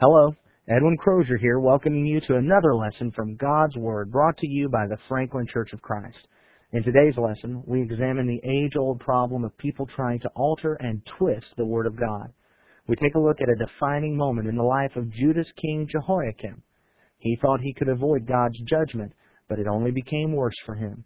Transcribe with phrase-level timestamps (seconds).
[0.00, 0.34] Hello,
[0.66, 4.88] Edwin Crozier here, welcoming you to another lesson from God's Word brought to you by
[4.88, 6.26] the Franklin Church of Christ.
[6.72, 11.46] In today's lesson, we examine the age-old problem of people trying to alter and twist
[11.56, 12.32] the Word of God.
[12.88, 16.60] We take a look at a defining moment in the life of Judah's king Jehoiakim.
[17.18, 19.12] He thought he could avoid God's judgment,
[19.48, 21.04] but it only became worse for him.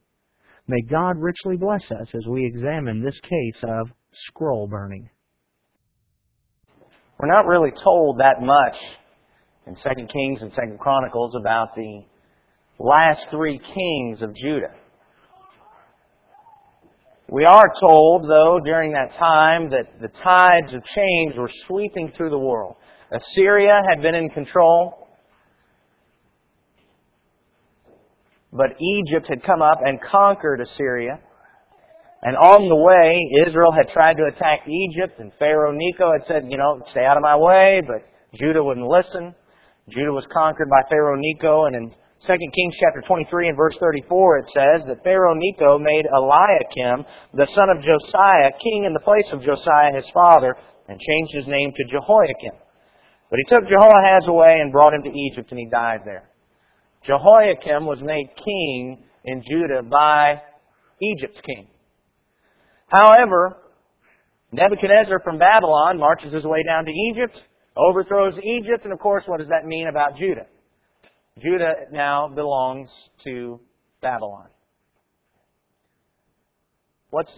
[0.66, 3.90] May God richly bless us as we examine this case of
[4.28, 5.10] scroll burning.
[7.18, 8.76] We're not really told that much
[9.66, 12.04] in 2 Kings and 2 Chronicles about the
[12.78, 14.72] last three kings of Judah.
[17.28, 22.30] We are told, though, during that time that the tides of change were sweeping through
[22.30, 22.76] the world.
[23.10, 25.08] Assyria had been in control,
[28.52, 31.18] but Egypt had come up and conquered Assyria.
[32.22, 33.14] And on the way,
[33.46, 37.16] Israel had tried to attack Egypt, and Pharaoh Necho had said, you know, stay out
[37.16, 38.02] of my way, but
[38.34, 39.34] Judah wouldn't listen.
[39.88, 41.94] Judah was conquered by Pharaoh Necho, and in
[42.26, 47.46] 2 Kings chapter 23 and verse 34 it says that Pharaoh Necho made Eliakim, the
[47.54, 50.56] son of Josiah, king in the place of Josiah his father,
[50.88, 52.58] and changed his name to Jehoiakim.
[53.30, 56.28] But he took Jehoahaz away and brought him to Egypt, and he died there.
[57.04, 60.42] Jehoiakim was made king in Judah by
[61.00, 61.68] Egypt's king.
[62.88, 63.58] However,
[64.50, 67.38] Nebuchadnezzar from Babylon marches his way down to Egypt,
[67.76, 70.46] overthrows Egypt, and of course, what does that mean about Judah?
[71.42, 72.88] Judah now belongs
[73.24, 73.60] to
[74.00, 74.48] Babylon.
[77.10, 77.30] What's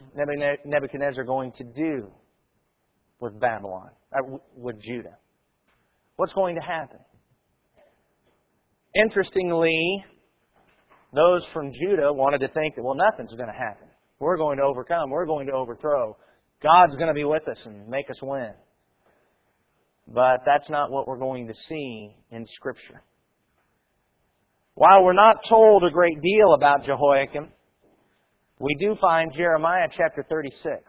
[0.64, 2.10] Nebuchadnezzar going to do
[3.20, 5.16] with Babylon, uh, with Judah?
[6.16, 6.98] What's going to happen?
[8.94, 10.04] Interestingly,
[11.12, 13.89] those from Judah wanted to think that, well, nothing's going to happen.
[14.20, 15.10] We're going to overcome.
[15.10, 16.16] We're going to overthrow.
[16.62, 18.52] God's going to be with us and make us win.
[20.06, 23.02] But that's not what we're going to see in Scripture.
[24.74, 27.48] While we're not told a great deal about Jehoiakim,
[28.58, 30.82] we do find Jeremiah chapter 36,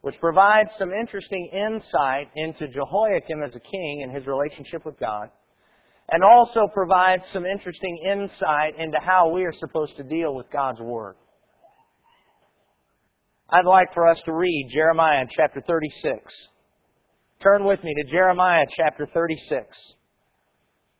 [0.00, 5.30] which provides some interesting insight into Jehoiakim as a king and his relationship with God,
[6.10, 10.80] and also provides some interesting insight into how we are supposed to deal with God's
[10.80, 11.14] Word.
[13.54, 16.18] I'd like for us to read Jeremiah chapter 36.
[17.40, 19.64] Turn with me to Jeremiah chapter 36.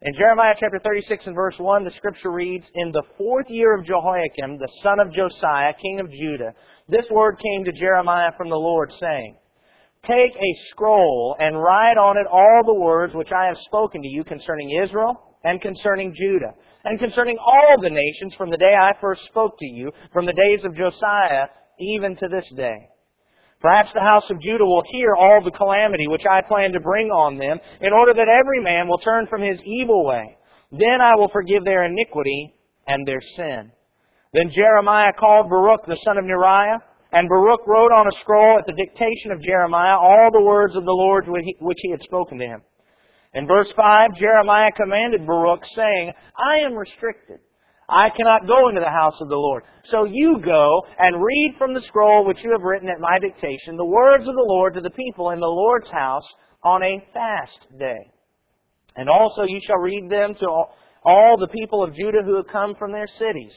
[0.02, 3.84] In Jeremiah chapter 36 and verse 1, the scripture reads, In the fourth year of
[3.84, 6.54] Jehoiakim, the son of Josiah, king of Judah,
[6.88, 9.36] this word came to Jeremiah from the Lord, saying,
[10.08, 14.08] Take a scroll and write on it all the words which I have spoken to
[14.08, 16.54] you concerning Israel and concerning Judah,
[16.84, 20.32] and concerning all the nations from the day I first spoke to you, from the
[20.32, 21.48] days of Josiah
[21.78, 22.88] even to this day.
[23.60, 27.08] Perhaps the house of Judah will hear all the calamity which I plan to bring
[27.08, 30.36] on them, in order that every man will turn from his evil way.
[30.70, 32.54] Then I will forgive their iniquity
[32.86, 33.72] and their sin.
[34.34, 36.78] Then Jeremiah called Baruch the son of Neriah,
[37.12, 40.84] and Baruch wrote on a scroll at the dictation of Jeremiah all the words of
[40.84, 42.62] the Lord which he had spoken to him.
[43.32, 47.38] In verse 5, Jeremiah commanded Baruch, saying, I am restricted
[47.88, 49.64] I cannot go into the house of the Lord.
[49.90, 53.76] So you go and read from the scroll which you have written at my dictation
[53.76, 56.26] the words of the Lord to the people in the Lord's house
[56.62, 58.10] on a fast day.
[58.96, 60.48] And also you shall read them to
[61.04, 63.52] all the people of Judah who have come from their cities.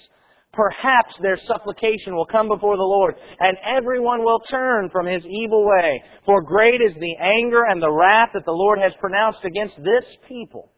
[0.53, 5.67] Perhaps their supplication will come before the Lord, and everyone will turn from his evil
[5.67, 6.01] way.
[6.25, 10.03] For great is the anger and the wrath that the Lord has pronounced against this
[10.27, 10.71] people.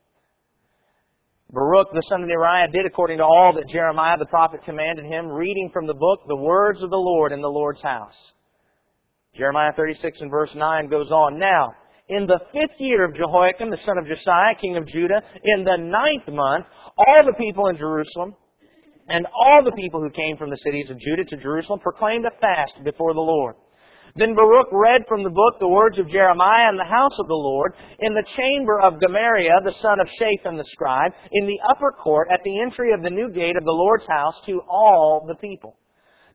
[1.52, 5.28] Baruch the son of Neriah did according to all that Jeremiah the prophet commanded him,
[5.28, 8.14] reading from the book the words of the Lord in the Lord's house.
[9.36, 11.40] Jeremiah 36 and verse 9 goes on.
[11.40, 11.74] Now,
[12.08, 15.78] in the fifth year of Jehoiakim, the son of Josiah, king of Judah, in the
[15.78, 16.66] ninth month,
[16.98, 18.36] all the people in Jerusalem
[19.08, 22.40] and all the people who came from the cities of Judah to Jerusalem proclaimed a
[22.40, 23.56] fast before the Lord.
[24.16, 27.34] Then Baruch read from the book the words of Jeremiah in the house of the
[27.34, 31.92] Lord, in the chamber of Gemariah, the son of Shaphan the scribe, in the upper
[31.92, 35.36] court at the entry of the new gate of the Lord's house to all the
[35.36, 35.79] people.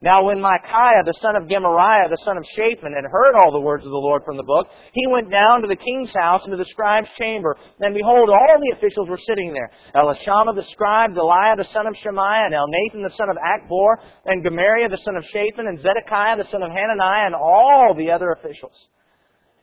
[0.05, 3.65] Now when Micaiah, the son of Gemariah, the son of Shaphan, had heard all the
[3.65, 6.59] words of the Lord from the book, he went down to the king's house into
[6.59, 7.57] the scribe's chamber.
[7.81, 9.73] And behold, all the officials were sitting there.
[9.97, 13.97] Elishama the scribe, Delaiah the son of Shemaiah, and Elnathan the son of Achbor,
[14.27, 18.11] and Gemariah the son of Shaphan, and Zedekiah the son of Hananiah, and all the
[18.11, 18.77] other officials.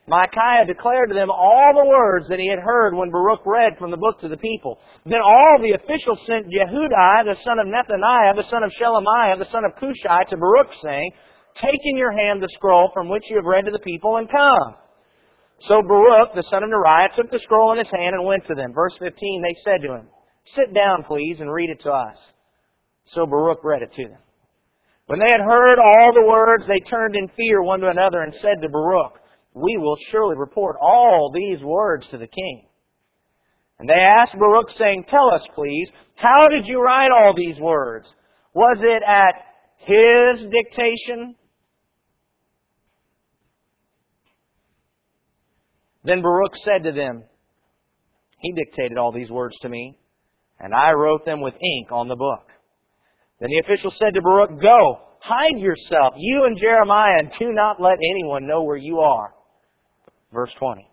[0.07, 3.92] Micaiah declared to them all the words that he had heard when Baruch read from
[3.92, 4.80] the book to the people.
[5.06, 9.51] Then all the officials sent Jehudi, the son of Nethaniah, the son of Shelemiah, the
[9.51, 11.12] son of Cushai, to Baruch, saying,
[11.62, 14.30] Take in your hand the scroll from which you have read to the people and
[14.30, 14.75] come.
[15.68, 18.56] So Baruch, the son of Neriah, took the scroll in his hand and went to
[18.56, 18.74] them.
[18.74, 20.07] Verse 15, they said to him,
[20.56, 22.18] Sit down, please, and read it to us.
[23.13, 24.19] So Baruch read it to them.
[25.06, 28.33] When they had heard all the words, they turned in fear one to another and
[28.42, 29.20] said to Baruch,
[29.53, 32.68] We will surely report all these words to the king.
[33.80, 38.07] And they asked Baruch, saying, Tell us, please, how did you write all these words?
[38.53, 39.36] Was it at
[39.77, 41.36] his dictation?
[46.04, 47.24] Then Baruch said to them,
[48.39, 50.00] He dictated all these words to me,
[50.59, 52.47] and I wrote them with ink on the book.
[53.39, 57.81] Then the official said to Baruch, Go, hide yourself, you and Jeremiah, and do not
[57.81, 59.33] let anyone know where you are.
[60.31, 60.88] Verse 20.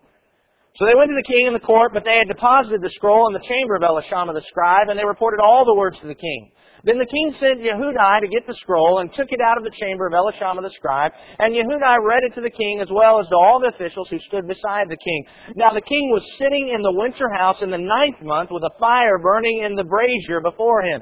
[0.75, 3.27] So they went to the king in the court, but they had deposited the scroll
[3.27, 6.15] in the chamber of Elishama the scribe, and they reported all the words to the
[6.15, 6.51] king.
[6.85, 9.75] Then the king sent Yehudi to get the scroll and took it out of the
[9.75, 13.27] chamber of Elishama the scribe, and Yehudi read it to the king as well as
[13.27, 15.25] to all the officials who stood beside the king.
[15.55, 18.71] Now the king was sitting in the winter house in the ninth month with a
[18.79, 21.01] fire burning in the brazier before him.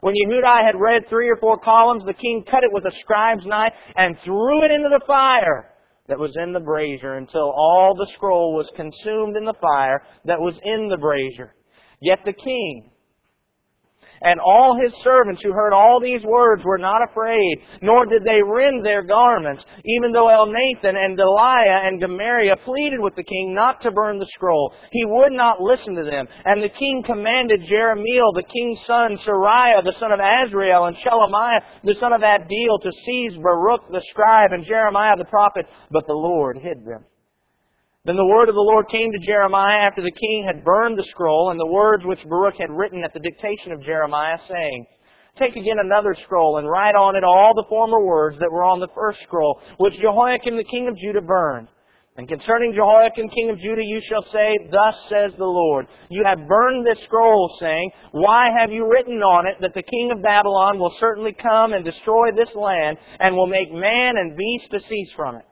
[0.00, 3.44] When Yehudi had read three or four columns, the king cut it with a scribe's
[3.44, 5.74] knife and threw it into the fire
[6.08, 10.40] that was in the brazier until all the scroll was consumed in the fire that
[10.40, 11.54] was in the brazier.
[12.00, 12.90] Yet the king
[14.22, 18.40] and all his servants who heard all these words were not afraid, nor did they
[18.42, 23.80] rend their garments, even though Elnathan and Delaiah and Gemariah pleaded with the king not
[23.82, 24.72] to burn the scroll.
[24.90, 26.26] He would not listen to them.
[26.44, 31.60] And the king commanded Jerahmeel, the king's son, Seraiah, the son of Azriel, and Shelemiah,
[31.84, 36.14] the son of Abdeel, to seize Baruch the scribe and Jeremiah the prophet, but the
[36.14, 37.04] Lord hid them.
[38.08, 41.04] Then the word of the Lord came to Jeremiah after the king had burned the
[41.10, 44.86] scroll and the words which Baruch had written at the dictation of Jeremiah, saying,
[45.38, 48.80] Take again another scroll and write on it all the former words that were on
[48.80, 51.68] the first scroll, which Jehoiakim the king of Judah burned.
[52.16, 56.48] And concerning Jehoiakim king of Judah you shall say, Thus says the Lord, You have
[56.48, 60.78] burned this scroll, saying, Why have you written on it that the king of Babylon
[60.78, 65.12] will certainly come and destroy this land, and will make man and beast to cease
[65.14, 65.44] from it?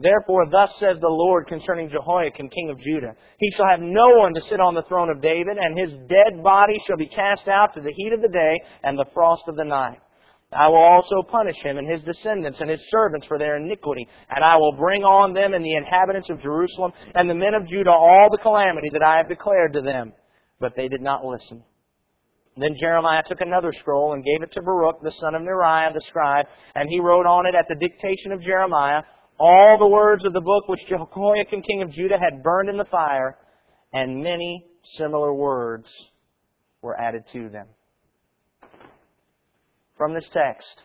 [0.00, 3.14] Therefore, thus says the Lord concerning Jehoiakim, king of Judah.
[3.38, 6.42] He shall have no one to sit on the throne of David, and his dead
[6.42, 9.56] body shall be cast out to the heat of the day and the frost of
[9.56, 9.98] the night.
[10.52, 14.42] I will also punish him and his descendants and his servants for their iniquity, and
[14.42, 17.92] I will bring on them and the inhabitants of Jerusalem and the men of Judah
[17.92, 20.12] all the calamity that I have declared to them.
[20.58, 21.62] But they did not listen.
[22.56, 26.02] Then Jeremiah took another scroll and gave it to Baruch, the son of Neriah, the
[26.08, 29.02] scribe, and he wrote on it at the dictation of Jeremiah
[29.40, 32.84] all the words of the book which Jehoiakim king of Judah had burned in the
[32.84, 33.38] fire,
[33.90, 34.66] and many
[34.98, 35.86] similar words
[36.82, 37.66] were added to them.
[39.96, 40.82] From this text,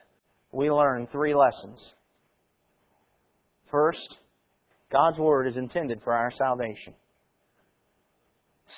[0.53, 1.79] we learn three lessons.
[3.69, 4.15] First,
[4.89, 6.93] God's Word is intended for our salvation.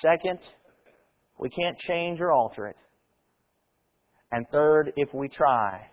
[0.02, 0.40] Second,
[1.38, 2.76] we can't change or alter it.
[4.32, 5.86] And third, if we try,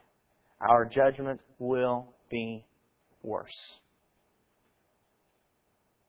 [0.59, 2.65] our judgment will be
[3.25, 3.55] worse.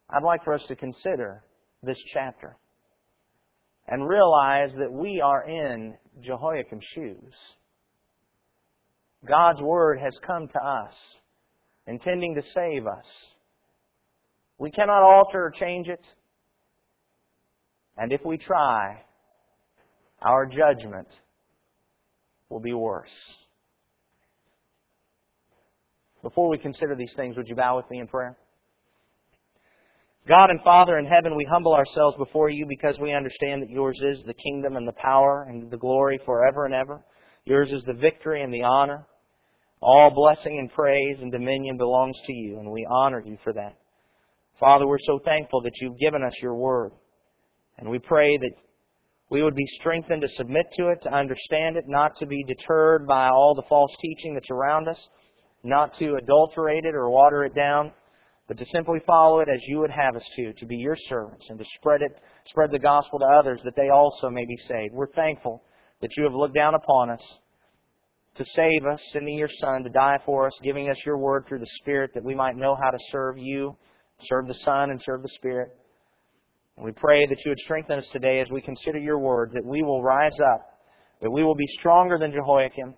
[0.09, 1.43] I'd like for us to consider
[1.83, 2.57] this chapter
[3.89, 7.35] and realize that we are in Jehoiakim's shoes.
[9.27, 10.93] God's Word has come to us,
[11.87, 13.05] intending to save us.
[14.59, 16.05] We cannot alter or change it.
[17.97, 19.03] And if we try,
[20.23, 21.09] our judgment
[22.49, 23.11] will be worse.
[26.27, 28.37] Before we consider these things, would you bow with me in prayer?
[30.27, 33.97] God and Father in heaven, we humble ourselves before you because we understand that yours
[34.03, 37.01] is the kingdom and the power and the glory forever and ever.
[37.45, 39.07] Yours is the victory and the honor.
[39.81, 43.77] All blessing and praise and dominion belongs to you, and we honor you for that.
[44.59, 46.91] Father, we're so thankful that you've given us your word.
[47.79, 48.55] And we pray that
[49.31, 53.07] we would be strengthened to submit to it, to understand it, not to be deterred
[53.07, 54.99] by all the false teaching that's around us
[55.67, 57.93] not to adulterate it or water it down,
[58.49, 61.47] but to simply follow it as you would have us to, to be your servants
[61.49, 64.95] and to spread it, spread the gospel to others that they also may be saved.
[64.95, 65.63] We're thankful
[66.01, 67.23] that you have looked down upon us
[68.37, 71.59] to save us, sending your Son to die for us, giving us your word through
[71.59, 73.77] the Spirit that we might know how to serve you,
[74.23, 75.71] serve the Son, and serve the Spirit.
[76.77, 79.65] And we pray that you would strengthen us today as we consider your word, that
[79.65, 80.79] we will rise up,
[81.23, 82.95] that we will be stronger than Jehoiakim,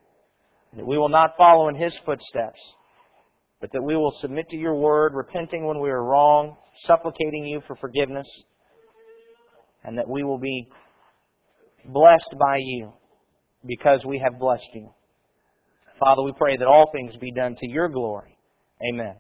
[0.77, 2.61] that we will not follow in his footsteps,
[3.61, 6.57] but that we will submit to your word, repenting when we are wrong,
[6.87, 8.27] supplicating you for forgiveness,
[9.85, 10.69] and that we will be
[11.87, 12.93] blessed by you
[13.67, 14.91] because we have blessed you.
[15.99, 18.39] Father, we pray that all things be done to your glory.
[18.93, 19.17] Amen.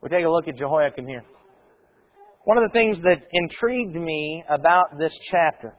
[0.00, 1.24] We'll take a look at Jehoiakim here.
[2.44, 5.76] One of the things that intrigued me about this chapter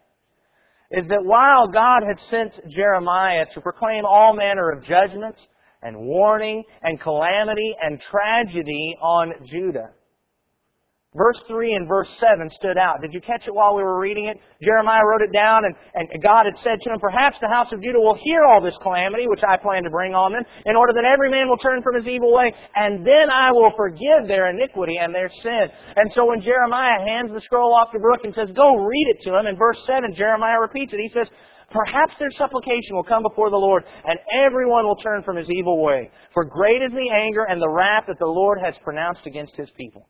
[0.93, 5.39] is that while God had sent Jeremiah to proclaim all manner of judgments
[5.81, 9.89] and warning and calamity and tragedy on Judah,
[11.15, 13.01] Verse 3 and verse 7 stood out.
[13.01, 14.41] Did you catch it while we were reading it?
[14.65, 17.83] Jeremiah wrote it down, and, and God had said to him, Perhaps the house of
[17.83, 20.93] Judah will hear all this calamity which I plan to bring on them, in order
[20.93, 24.49] that every man will turn from his evil way, and then I will forgive their
[24.49, 25.69] iniquity and their sin.
[25.95, 29.21] And so when Jeremiah hands the scroll off to Baruch and says, Go read it
[29.29, 30.97] to him, in verse 7, Jeremiah repeats it.
[30.97, 31.29] He says,
[31.69, 35.83] Perhaps their supplication will come before the Lord, and everyone will turn from his evil
[35.83, 36.09] way.
[36.33, 39.69] For great is the anger and the wrath that the Lord has pronounced against his
[39.77, 40.07] people.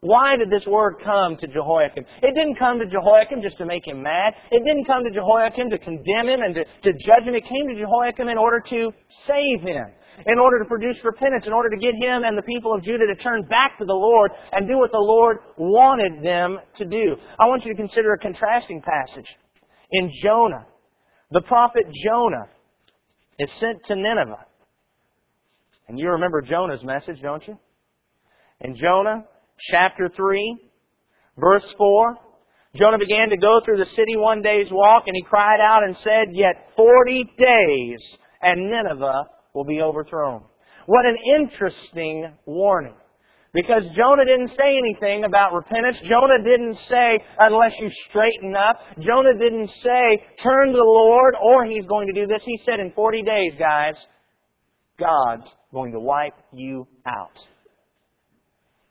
[0.00, 2.04] Why did this word come to Jehoiakim?
[2.22, 4.34] It didn't come to Jehoiakim just to make him mad.
[4.52, 7.34] It didn't come to Jehoiakim to condemn him and to, to judge him.
[7.34, 8.92] It came to Jehoiakim in order to
[9.26, 9.86] save him,
[10.24, 13.06] in order to produce repentance, in order to get him and the people of Judah
[13.08, 17.16] to turn back to the Lord and do what the Lord wanted them to do.
[17.40, 19.26] I want you to consider a contrasting passage.
[19.90, 20.66] In Jonah,
[21.32, 22.46] the prophet Jonah
[23.40, 24.46] is sent to Nineveh.
[25.88, 27.58] And you remember Jonah's message, don't you?
[28.60, 29.24] In Jonah,
[29.70, 30.58] chapter 3,
[31.36, 32.16] verse 4.
[32.76, 35.96] Jonah began to go through the city one day's walk, and he cried out and
[36.04, 37.98] said, Yet forty days,
[38.42, 39.24] and Nineveh
[39.54, 40.42] will be overthrown.
[40.86, 42.94] What an interesting warning.
[43.54, 45.96] Because Jonah didn't say anything about repentance.
[46.08, 48.78] Jonah didn't say, unless you straighten up.
[49.00, 52.42] Jonah didn't say, turn to the Lord, or he's going to do this.
[52.44, 53.94] He said, in 40 days, guys,
[55.00, 57.38] God's going to wipe you out.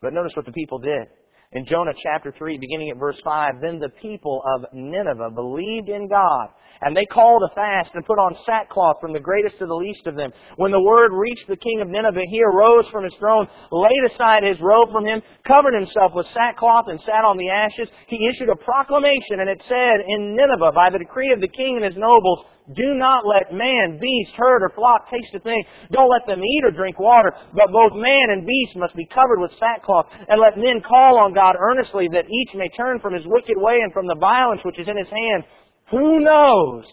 [0.01, 1.07] But notice what the people did.
[1.53, 6.09] In Jonah chapter 3, beginning at verse 5, then the people of Nineveh believed in
[6.09, 6.49] God,
[6.81, 10.05] and they called a fast and put on sackcloth from the greatest to the least
[10.07, 10.31] of them.
[10.57, 14.43] When the word reached the king of Nineveh, he arose from his throne, laid aside
[14.43, 17.87] his robe from him, covered himself with sackcloth, and sat on the ashes.
[18.07, 21.77] He issued a proclamation, and it said, In Nineveh, by the decree of the king
[21.77, 22.43] and his nobles,
[22.75, 25.63] do not let man, beast, herd, or flock taste a thing.
[25.91, 27.31] Don't let them eat or drink water.
[27.53, 30.07] But both man and beast must be covered with sackcloth.
[30.27, 33.79] And let men call on God earnestly that each may turn from his wicked way
[33.79, 35.43] and from the violence which is in his hand.
[35.91, 36.83] Who knows?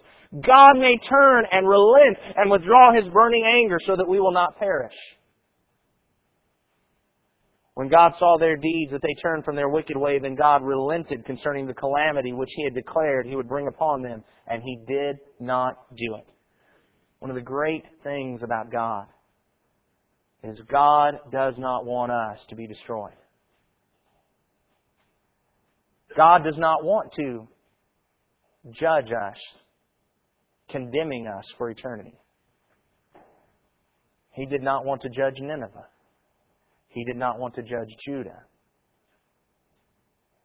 [0.47, 4.57] God may turn and relent and withdraw his burning anger so that we will not
[4.59, 4.95] perish.
[7.75, 11.25] When God saw their deeds, that they turned from their wicked way, then God relented
[11.25, 15.17] concerning the calamity which He had declared He would bring upon them, and He did
[15.41, 16.27] not do it.
[17.19, 19.07] One of the great things about God
[20.45, 23.15] is God does not want us to be destroyed.
[26.17, 27.49] God does not want to
[28.71, 29.37] judge us,
[30.69, 32.15] condemning us for eternity.
[34.31, 35.87] He did not want to judge Nineveh.
[36.95, 38.45] He did not want to judge Judah.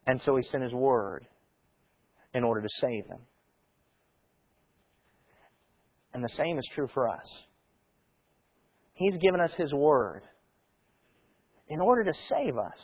[0.07, 1.27] And so he sent his word
[2.33, 3.19] in order to save them.
[6.11, 7.25] And the same is true for us.
[8.93, 10.23] He's given us his word
[11.67, 12.79] in order to save us.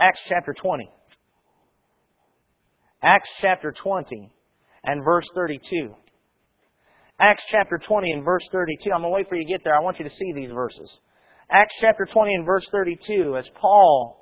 [0.00, 0.90] Acts chapter 20.
[3.02, 4.32] Acts chapter 20
[4.84, 5.94] and verse 32.
[7.20, 8.90] Acts chapter 20 and verse 32.
[8.90, 9.76] I'm going to wait for you to get there.
[9.76, 10.90] I want you to see these verses.
[11.52, 14.16] Acts chapter 20 and verse 32, as Paul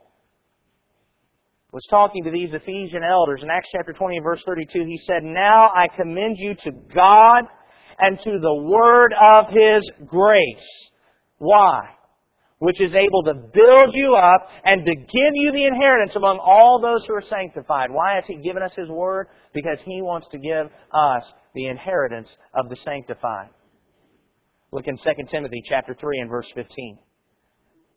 [1.73, 5.23] was talking to these Ephesian elders, in Acts chapter 20 and verse 32, he said,
[5.23, 7.45] Now I commend you to God
[7.99, 10.57] and to the word of His grace.
[11.37, 11.81] Why?
[12.61, 16.81] Which is able to build you up and to give you the inheritance among all
[16.81, 17.91] those who are sanctified.
[17.91, 19.27] Why has He given us His word?
[19.53, 23.51] Because He wants to give us the inheritance of the sanctified.
[24.73, 26.99] Look in 2 Timothy chapter 3 and verse 15.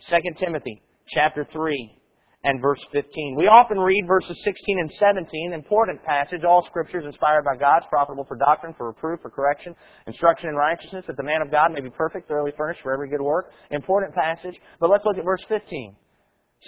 [0.10, 1.98] 2 Timothy chapter 3
[2.44, 3.36] and verse 15.
[3.38, 6.42] We often read verses 16 and 17, important passage.
[6.44, 9.76] All scriptures inspired by God, profitable for doctrine, for reproof, for correction,
[10.08, 13.10] instruction in righteousness, that the man of God may be perfect, thoroughly furnished for every
[13.10, 13.52] good work.
[13.70, 14.60] Important passage.
[14.80, 15.96] But let's look at verse 15.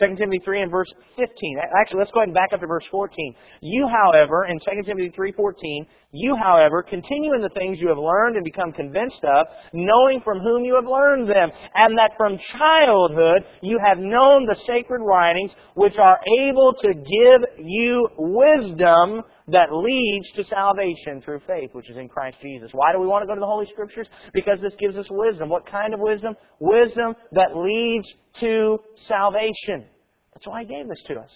[0.02, 1.58] 2 Timothy 3 and verse 15.
[1.80, 3.36] Actually, let's go ahead and back up to verse 14.
[3.62, 8.36] You, however, in 2 Timothy 3.14, you, however, continue in the things you have learned
[8.36, 13.46] and become convinced of, knowing from whom you have learned them, and that from childhood
[13.62, 20.32] you have known the sacred writings, which are able to give you wisdom that leads
[20.36, 22.72] to salvation through faith, which is in Christ Jesus.
[22.74, 24.08] Why do we want to go to the Holy Scriptures?
[24.34, 25.50] Because this gives us wisdom.
[25.50, 26.36] What kind of wisdom?
[26.60, 28.08] Wisdom that leads
[28.40, 29.86] to salvation.
[30.34, 31.32] That's why He gave this to us.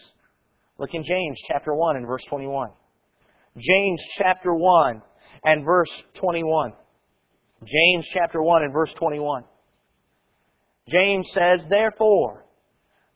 [0.77, 2.69] Look in James chapter 1 and verse 21.
[3.57, 5.01] James chapter 1
[5.43, 6.73] and verse 21.
[7.65, 9.43] James chapter 1 and verse 21.
[10.87, 12.45] James says, therefore,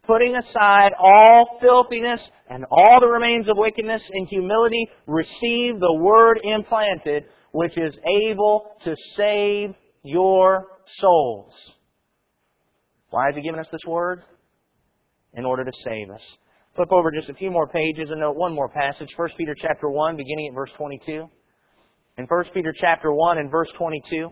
[0.05, 6.39] putting aside all filthiness and all the remains of wickedness in humility, receive the word
[6.43, 10.67] implanted, which is able to save your
[10.99, 11.53] souls.
[13.09, 14.23] Why has he given us this word?
[15.33, 16.21] In order to save us.
[16.75, 19.09] Flip over just a few more pages and note one more passage.
[19.15, 21.29] 1 Peter chapter 1, beginning at verse 22.
[22.17, 24.29] In 1 Peter chapter 1 and verse 22,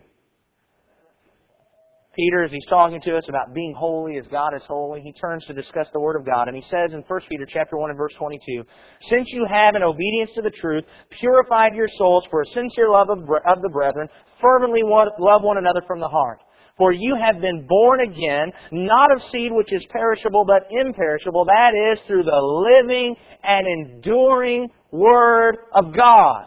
[2.16, 5.44] Peter, as he's talking to us about being holy as God is holy, he turns
[5.46, 7.96] to discuss the Word of God, and he says in 1 Peter chapter 1 and
[7.96, 8.64] verse 22,
[9.08, 10.84] Since you have, in obedience to the truth,
[11.20, 14.08] purified your souls for a sincere love of, the brethren,
[14.40, 16.40] fervently love one another from the heart.
[16.76, 21.74] For you have been born again, not of seed which is perishable, but imperishable, that
[21.74, 23.14] is, through the living
[23.44, 26.46] and enduring Word of God.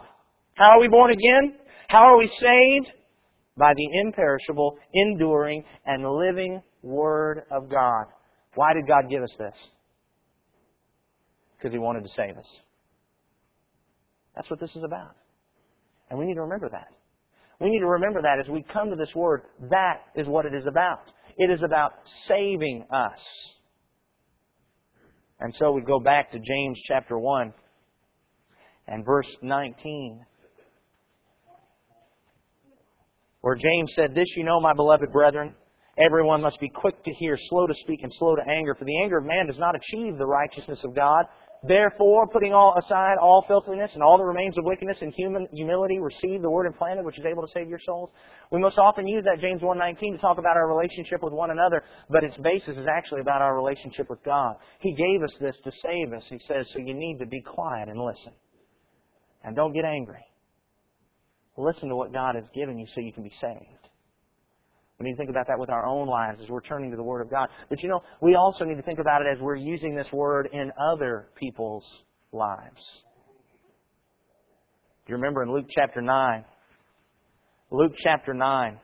[0.54, 1.56] How are we born again?
[1.88, 2.92] How are we saved?
[3.56, 8.06] By the imperishable, enduring, and living Word of God.
[8.54, 9.54] Why did God give us this?
[11.56, 12.46] Because He wanted to save us.
[14.34, 15.16] That's what this is about.
[16.10, 16.88] And we need to remember that.
[17.60, 20.54] We need to remember that as we come to this Word, that is what it
[20.54, 21.00] is about.
[21.36, 21.92] It is about
[22.28, 23.18] saving us.
[25.40, 27.52] And so we go back to James chapter 1
[28.86, 30.24] and verse 19
[33.44, 35.54] where James said, This you know, my beloved brethren,
[36.02, 39.02] everyone must be quick to hear, slow to speak, and slow to anger, for the
[39.02, 41.26] anger of man does not achieve the righteousness of God.
[41.68, 45.98] Therefore, putting all aside all filthiness and all the remains of wickedness and human humility,
[46.00, 48.08] receive the word implanted, which is able to save your souls.
[48.50, 51.84] We most often use that James 1.19 to talk about our relationship with one another,
[52.08, 54.56] but its basis is actually about our relationship with God.
[54.80, 56.24] He gave us this to save us.
[56.30, 58.32] He says, so you need to be quiet and listen.
[59.42, 60.24] And don't get angry.
[61.56, 63.88] Listen to what God has given you so you can be saved.
[64.98, 67.02] We need to think about that with our own lives as we're turning to the
[67.02, 67.48] Word of God.
[67.68, 70.48] But you know, we also need to think about it as we're using this Word
[70.52, 71.84] in other people's
[72.32, 72.80] lives.
[75.06, 76.44] Do you remember in Luke chapter 9?
[77.70, 78.80] Luke chapter 9.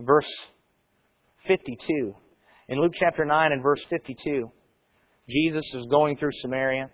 [0.00, 0.26] Verse
[1.46, 2.14] 52.
[2.68, 4.50] In Luke chapter 9 and verse 52.
[5.28, 6.90] Jesus is going through Samaria.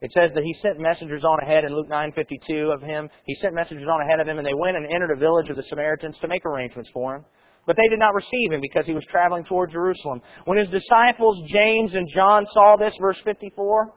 [0.00, 3.10] It says that he sent messengers on ahead in Luke 9:52 of him.
[3.24, 5.56] He sent messengers on ahead of him, and they went and entered a village of
[5.56, 7.24] the Samaritans to make arrangements for him.
[7.66, 10.22] But they did not receive him because he was traveling toward Jerusalem.
[10.44, 13.92] When his disciples James and John saw this, verse 54,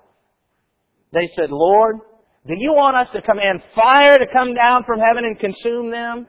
[1.14, 1.98] they said, "Lord,
[2.48, 6.28] do you want us to command fire to come down from heaven and consume them?"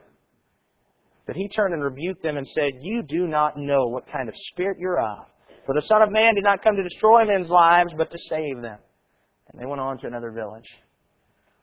[1.25, 4.35] But he turned and rebuked them and said, "You do not know what kind of
[4.51, 5.25] spirit you're of."
[5.65, 8.61] For the Son of Man did not come to destroy men's lives, but to save
[8.61, 8.79] them.
[9.51, 10.67] And they went on to another village.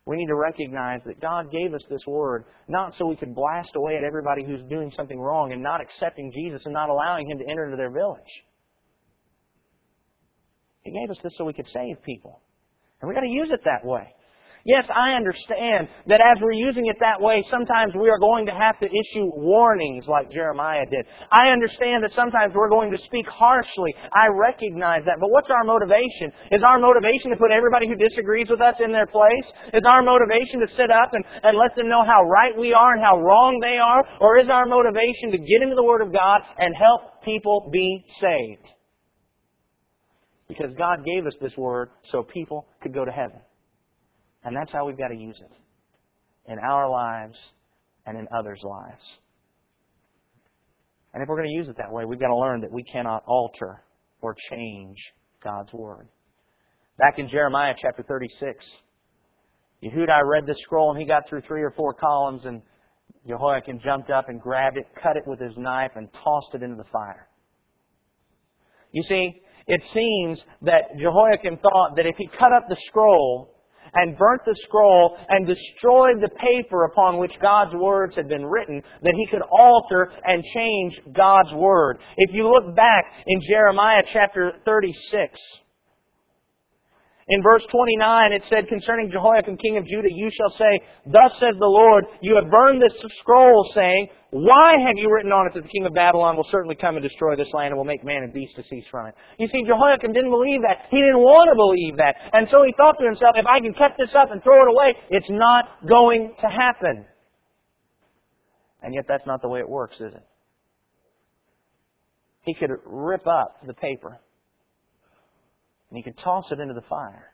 [0.07, 3.71] We need to recognize that God gave us this word not so we could blast
[3.77, 7.39] away at everybody who's doing something wrong and not accepting Jesus and not allowing Him
[7.39, 8.23] to enter into their village.
[10.83, 12.41] He gave us this so we could save people.
[13.01, 14.15] And we've got to use it that way.
[14.65, 18.53] Yes, I understand that as we're using it that way, sometimes we are going to
[18.53, 21.07] have to issue warnings like Jeremiah did.
[21.33, 23.95] I understand that sometimes we're going to speak harshly.
[24.13, 25.17] I recognize that.
[25.19, 26.33] But what's our motivation?
[26.53, 29.49] Is our motivation to put everybody who disagrees with us in their place?
[29.73, 32.93] Is our motivation to sit up and, and let them know how right we are
[32.93, 34.05] and how wrong they are?
[34.21, 38.05] Or is our motivation to get into the Word of God and help people be
[38.21, 38.69] saved?
[40.49, 43.41] Because God gave us this Word so people could go to heaven.
[44.45, 47.39] And that's how we've got to use it in our lives
[48.07, 49.03] and in others' lives.
[51.13, 52.83] And if we're going to use it that way, we've got to learn that we
[52.85, 53.83] cannot alter
[54.23, 54.97] or change
[55.43, 56.09] God's Word.
[56.99, 58.65] Back in Jeremiah chapter 36,
[59.83, 62.63] Yehudai read the scroll and he got through three or four columns and
[63.27, 66.77] Jehoiakim jumped up and grabbed it, cut it with his knife, and tossed it into
[66.77, 67.29] the fire.
[68.93, 73.55] You see, it seems that Jehoiakim thought that if he cut up the scroll
[73.95, 78.83] and burnt the scroll and destroyed the paper upon which God's words had been written,
[79.03, 81.99] that he could alter and change God's word.
[82.17, 85.39] If you look back in Jeremiah chapter 36,
[87.31, 91.55] in verse 29, it said concerning Jehoiakim, king of Judah, you shall say, Thus says
[91.61, 95.63] the Lord, you have burned this scroll, saying, Why have you written on it that
[95.63, 98.25] the king of Babylon will certainly come and destroy this land and will make man
[98.25, 99.15] and beast to cease from it?
[99.39, 100.91] You see, Jehoiakim didn't believe that.
[100.91, 102.17] He didn't want to believe that.
[102.33, 104.69] And so he thought to himself, if I can cut this up and throw it
[104.69, 107.07] away, it's not going to happen.
[108.83, 110.27] And yet that's not the way it works, is it?
[112.43, 114.19] He could rip up the paper
[115.91, 117.33] and he could toss it into the fire.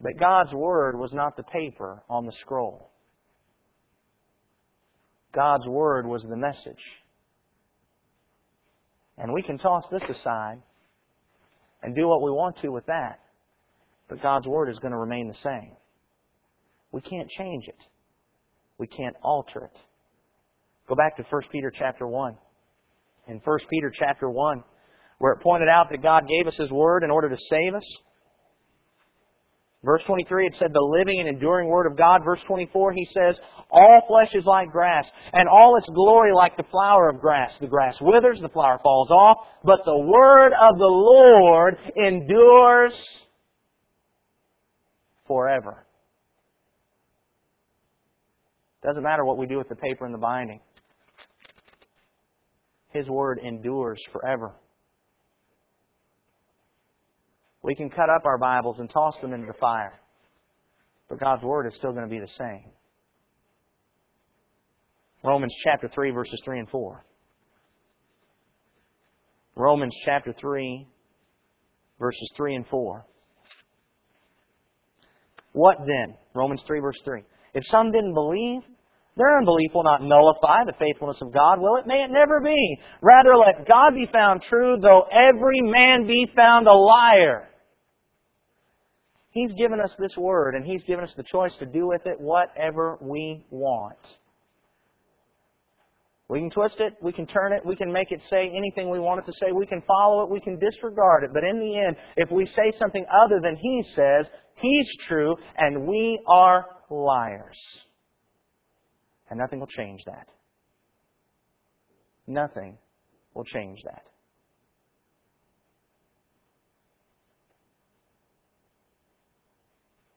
[0.00, 2.90] But God's Word was not the paper on the scroll.
[5.34, 6.82] God's Word was the message.
[9.18, 10.60] And we can toss this aside
[11.82, 13.20] and do what we want to with that.
[14.08, 15.76] But God's Word is going to remain the same.
[16.92, 17.78] We can't change it.
[18.78, 19.78] We can't alter it.
[20.88, 22.36] Go back to 1 Peter chapter 1.
[23.28, 24.62] In 1 Peter chapter 1,
[25.18, 27.84] where it pointed out that God gave us His Word in order to save us.
[29.84, 32.22] Verse 23, it said, the living and enduring Word of God.
[32.24, 33.36] Verse 24, he says,
[33.70, 37.52] all flesh is like grass, and all its glory like the flower of grass.
[37.60, 42.92] The grass withers, the flower falls off, but the Word of the Lord endures
[45.28, 45.86] forever.
[48.84, 50.60] Doesn't matter what we do with the paper and the binding.
[52.90, 54.52] His Word endures forever.
[57.66, 59.98] We can cut up our Bibles and toss them into the fire.
[61.08, 62.70] But God's Word is still going to be the same.
[65.24, 67.04] Romans chapter 3, verses 3 and 4.
[69.56, 70.86] Romans chapter 3,
[71.98, 73.04] verses 3 and 4.
[75.50, 76.16] What then?
[76.36, 77.22] Romans 3, verse 3.
[77.54, 78.60] If some didn't believe,
[79.16, 81.86] their unbelief will not nullify the faithfulness of God, will it?
[81.88, 82.78] May it never be.
[83.02, 87.48] Rather, let God be found true, though every man be found a liar.
[89.36, 92.18] He's given us this word, and He's given us the choice to do with it
[92.18, 93.98] whatever we want.
[96.30, 98.98] We can twist it, we can turn it, we can make it say anything we
[98.98, 101.32] want it to say, we can follow it, we can disregard it.
[101.34, 105.86] But in the end, if we say something other than He says, He's true, and
[105.86, 107.58] we are liars.
[109.28, 110.28] And nothing will change that.
[112.26, 112.78] Nothing
[113.34, 114.04] will change that.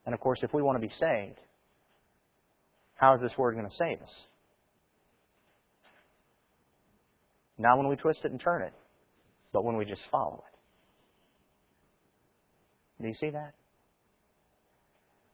[0.10, 1.38] And of course, if we want to be saved,
[2.96, 4.10] how is this word going to save us?
[7.60, 8.74] Not when we twist it and turn it,
[9.54, 10.44] but when we just follow
[12.98, 13.04] it.
[13.04, 13.54] Do you see that?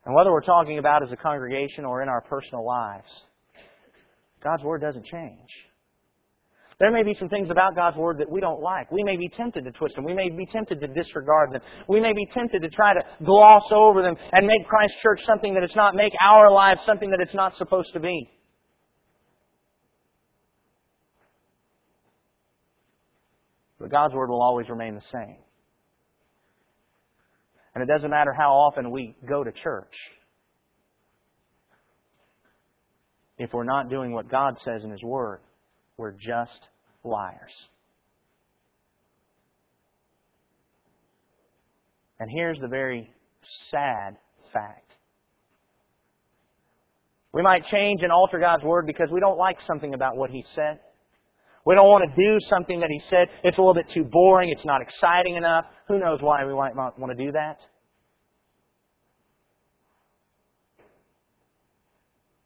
[0.03, 3.07] And whether we're talking about as a congregation or in our personal lives,
[4.43, 5.47] God's Word doesn't change.
[6.79, 8.91] There may be some things about God's Word that we don't like.
[8.91, 10.03] We may be tempted to twist them.
[10.03, 11.61] We may be tempted to disregard them.
[11.87, 15.53] We may be tempted to try to gloss over them and make Christ Church something
[15.53, 18.29] that it's not, make our lives something that it's not supposed to be.
[23.79, 25.37] But God's Word will always remain the same.
[27.73, 29.93] And it doesn't matter how often we go to church.
[33.37, 35.39] If we're not doing what God says in His Word,
[35.97, 36.59] we're just
[37.03, 37.51] liars.
[42.19, 43.09] And here's the very
[43.71, 44.17] sad
[44.53, 44.91] fact.
[47.33, 50.45] We might change and alter God's Word because we don't like something about what He
[50.55, 50.79] said.
[51.65, 53.27] We don't want to do something that He said.
[53.43, 54.49] It's a little bit too boring.
[54.49, 55.65] It's not exciting enough.
[55.87, 57.57] Who knows why we might not want to do that?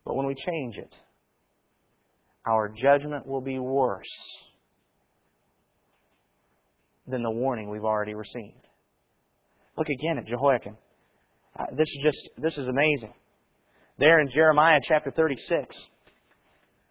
[0.05, 0.91] But when we change it,
[2.49, 4.09] our judgment will be worse
[7.07, 8.67] than the warning we've already received.
[9.77, 10.77] Look again at Jehoiakim.
[11.57, 13.13] Uh, this is just, this is amazing.
[13.97, 15.75] There in Jeremiah chapter 36,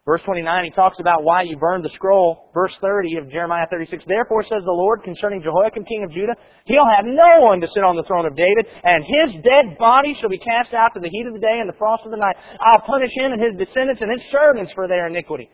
[0.09, 2.49] Verse 29, he talks about why you burned the scroll.
[2.51, 6.33] Verse 30 of Jeremiah 36, Therefore says the Lord concerning Jehoiakim king of Judah,
[6.65, 10.17] He'll have no one to sit on the throne of David, and his dead body
[10.19, 12.17] shall be cast out to the heat of the day and the frost of the
[12.17, 12.33] night.
[12.59, 15.47] I'll punish him and his descendants and his servants for their iniquity.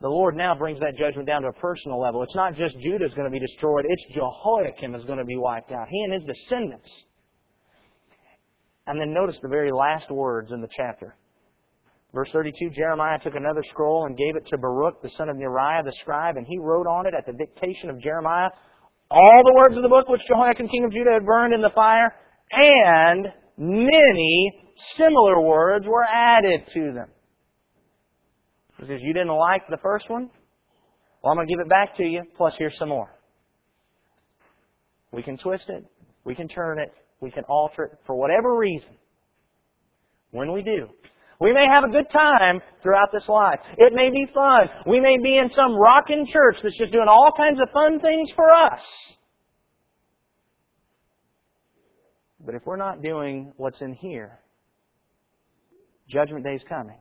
[0.00, 2.22] The Lord now brings that judgment down to a personal level.
[2.22, 5.36] It's not just Judah is going to be destroyed, it's Jehoiakim is going to be
[5.36, 5.88] wiped out.
[5.90, 6.88] He and his descendants.
[8.86, 11.17] And then notice the very last words in the chapter.
[12.14, 15.84] Verse 32, Jeremiah took another scroll and gave it to Baruch, the son of Neriah,
[15.84, 18.48] the scribe, and he wrote on it at the dictation of Jeremiah
[19.10, 21.70] all the words of the book which Jehoiakim, king of Judah, had burned in the
[21.74, 22.14] fire,
[22.52, 24.52] and many
[24.96, 27.08] similar words were added to them.
[28.78, 30.30] Because you didn't like the first one?
[31.22, 33.10] Well, I'm going to give it back to you, plus here's some more.
[35.10, 35.84] We can twist it,
[36.24, 38.90] we can turn it, we can alter it for whatever reason.
[40.30, 40.88] When we do,
[41.40, 43.60] we may have a good time throughout this life.
[43.76, 44.68] It may be fun.
[44.86, 48.30] We may be in some rocking church that's just doing all kinds of fun things
[48.34, 48.80] for us.
[52.44, 54.40] But if we're not doing what's in here,
[56.08, 56.98] Judgment Day is coming.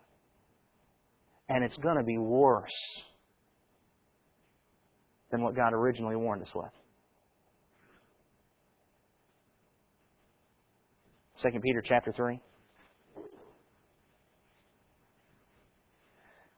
[1.50, 2.70] And it's going to be worse
[5.32, 6.72] than what God originally warned us with.
[11.42, 12.40] 2 Peter chapter 3.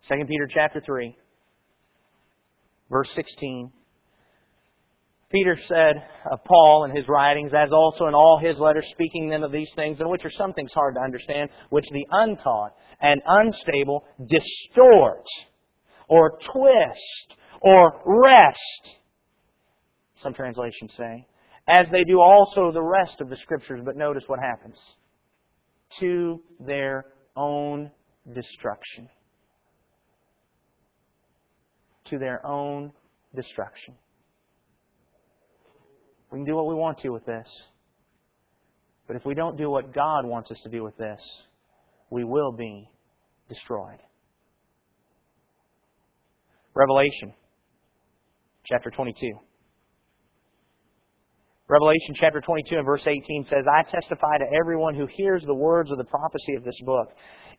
[0.10, 1.16] 2 Peter chapter 3,
[2.90, 3.72] verse 16.
[5.32, 9.44] Peter said of Paul in his writings, as also in all his letters, speaking then
[9.44, 13.22] of these things, in which are some things hard to understand, which the untaught and
[13.28, 15.26] unstable distort,
[16.08, 18.98] or twist, or wrest,
[20.24, 21.28] some translations say,
[21.68, 23.82] as they do also the rest of the Scriptures.
[23.86, 24.78] But notice what happens.
[26.00, 27.92] To their own
[28.34, 29.08] destruction.
[32.10, 32.92] To their own
[33.36, 33.94] destruction.
[36.32, 37.48] We can do what we want to with this.
[39.08, 41.20] But if we don't do what God wants us to do with this,
[42.10, 42.90] we will be
[43.48, 44.00] destroyed.
[46.74, 47.34] Revelation
[48.66, 49.49] chapter 22.
[51.70, 55.92] Revelation chapter 22 and verse 18 says, I testify to everyone who hears the words
[55.92, 57.10] of the prophecy of this book.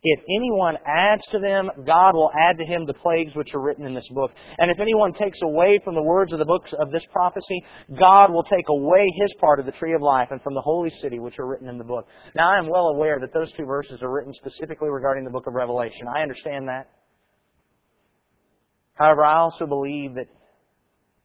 [0.03, 3.85] If anyone adds to them, God will add to him the plagues which are written
[3.85, 4.31] in this book.
[4.57, 7.63] And if anyone takes away from the words of the books of this prophecy,
[7.97, 10.91] God will take away his part of the tree of life and from the holy
[11.01, 12.05] city which are written in the book.
[12.35, 15.47] Now I am well aware that those two verses are written specifically regarding the book
[15.47, 16.07] of Revelation.
[16.13, 16.89] I understand that.
[18.95, 20.27] However, I also believe that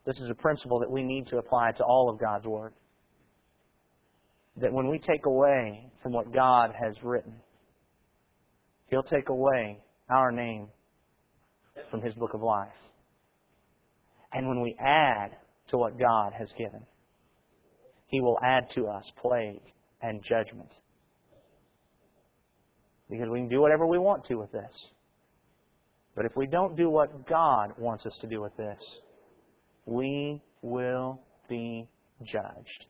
[0.07, 2.73] this is a principle that we need to apply to all of God's Word.
[4.57, 7.35] That when we take away from what God has written,
[8.87, 10.69] He'll take away our name
[11.91, 12.69] from His book of life.
[14.33, 15.37] And when we add
[15.71, 16.87] to what God has given,
[18.07, 19.63] He will add to us plague
[20.01, 20.71] and judgment.
[23.11, 24.71] Because we can do whatever we want to with this.
[26.15, 28.79] But if we don't do what God wants us to do with this,
[29.87, 31.89] we will be
[32.23, 32.87] judged.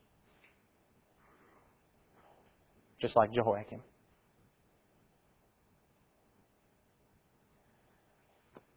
[3.01, 3.83] Just like Jehoiakim.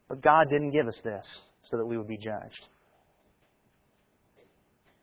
[0.08, 1.24] But God didn't give us this
[1.70, 2.66] so that we would be judged.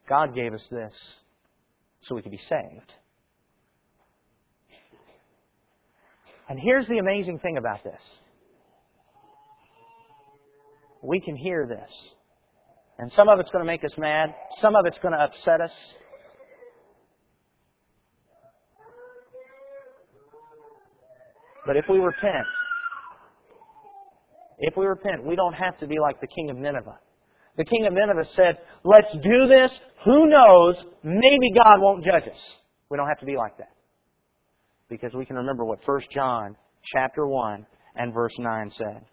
[0.07, 0.93] God gave us this
[2.03, 2.93] so we could be saved.
[6.49, 7.99] And here's the amazing thing about this
[11.01, 11.91] we can hear this.
[12.99, 15.61] And some of it's going to make us mad, some of it's going to upset
[15.61, 15.71] us.
[21.65, 22.47] But if we repent,
[24.59, 26.97] if we repent, we don't have to be like the king of Nineveh.
[27.57, 29.71] The king of Nineveh said, let's do this.
[30.05, 30.75] Who knows?
[31.03, 32.39] Maybe God won't judge us.
[32.89, 33.73] We don't have to be like that.
[34.89, 36.55] Because we can remember what 1 John
[36.95, 39.05] chapter 1 and verse 9 said.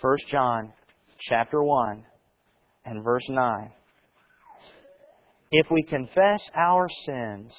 [0.00, 0.72] 1 John
[1.28, 2.04] chapter 1
[2.84, 3.70] and verse 9.
[5.50, 7.52] If we confess our sins,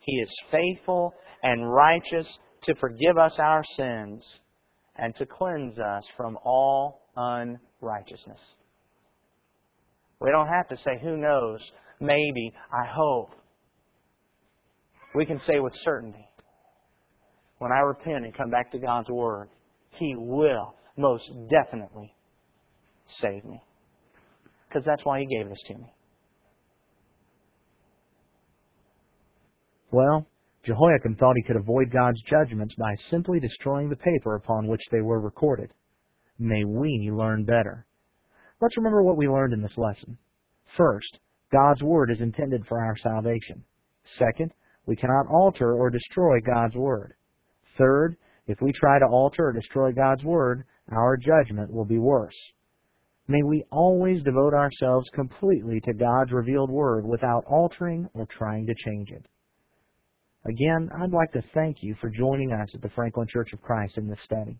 [0.00, 2.26] He is faithful and righteous
[2.64, 4.24] to forgive us our sins
[4.96, 8.40] and to cleanse us from all unrighteousness.
[10.20, 11.60] We don't have to say, who knows,
[12.00, 13.30] maybe, I hope.
[15.14, 16.26] We can say with certainty,
[17.58, 19.48] when I repent and come back to God's Word,
[19.90, 22.14] He will most definitely
[23.20, 23.62] save me.
[24.72, 25.92] Because that's why He gave this to me.
[29.90, 30.26] Well,
[30.64, 35.02] Jehoiakim thought he could avoid God's judgments by simply destroying the paper upon which they
[35.02, 35.70] were recorded.
[36.38, 37.84] May we learn better.
[38.60, 40.16] Let's remember what we learned in this lesson.
[40.76, 41.18] First,
[41.50, 43.64] God's Word is intended for our salvation.
[44.18, 44.52] Second,
[44.86, 47.14] we cannot alter or destroy God's Word.
[47.76, 52.36] Third, if we try to alter or destroy God's Word, our judgment will be worse.
[53.28, 58.74] May we always devote ourselves completely to God's revealed Word without altering or trying to
[58.74, 59.26] change it.
[60.44, 63.96] Again, I'd like to thank you for joining us at the Franklin Church of Christ
[63.96, 64.58] in this study.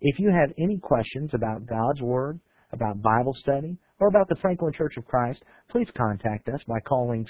[0.00, 2.40] If you have any questions about God's Word,
[2.72, 7.26] about Bible study, or about the Franklin Church of Christ, please contact us by calling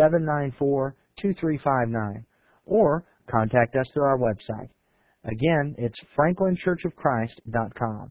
[0.00, 2.24] 615-794-2359
[2.64, 4.70] or contact us through our website.
[5.24, 8.10] Again, it's franklinchurchofchrist.com.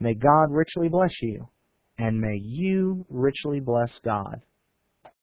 [0.00, 1.48] May God richly bless you,
[1.98, 4.42] and may you richly bless God.